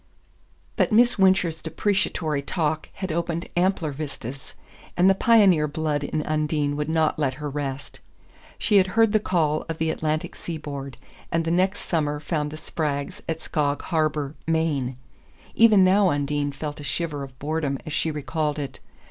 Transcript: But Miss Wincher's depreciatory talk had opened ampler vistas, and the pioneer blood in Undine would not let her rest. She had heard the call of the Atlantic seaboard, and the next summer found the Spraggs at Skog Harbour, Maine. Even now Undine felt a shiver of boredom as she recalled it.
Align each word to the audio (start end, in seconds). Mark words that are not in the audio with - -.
But 0.77 0.91
Miss 0.91 1.19
Wincher's 1.19 1.61
depreciatory 1.61 2.41
talk 2.41 2.89
had 2.93 3.11
opened 3.11 3.47
ampler 3.55 3.91
vistas, 3.91 4.55
and 4.97 5.07
the 5.07 5.13
pioneer 5.13 5.67
blood 5.67 6.03
in 6.03 6.23
Undine 6.23 6.75
would 6.75 6.89
not 6.89 7.19
let 7.19 7.35
her 7.35 7.47
rest. 7.47 7.99
She 8.57 8.77
had 8.77 8.87
heard 8.97 9.11
the 9.11 9.19
call 9.19 9.63
of 9.69 9.77
the 9.77 9.91
Atlantic 9.91 10.35
seaboard, 10.35 10.97
and 11.31 11.45
the 11.45 11.51
next 11.51 11.81
summer 11.81 12.19
found 12.19 12.49
the 12.49 12.57
Spraggs 12.57 13.21
at 13.29 13.41
Skog 13.43 13.83
Harbour, 13.93 14.33
Maine. 14.47 14.97
Even 15.53 15.83
now 15.83 16.09
Undine 16.09 16.51
felt 16.51 16.79
a 16.79 16.83
shiver 16.83 17.21
of 17.21 17.37
boredom 17.37 17.77
as 17.85 17.93
she 17.93 18.09
recalled 18.09 18.57
it. 18.57 18.79